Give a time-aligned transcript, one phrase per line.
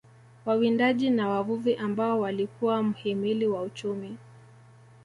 [0.45, 4.17] Wawindaji na wavuvi ambao walikuwa mhimili wa uchumi